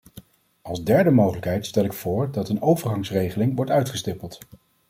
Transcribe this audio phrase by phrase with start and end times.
[0.61, 4.37] Als derde mogelijkheid stel ik voor dat een overgangsregeling wordt uitgestippeld.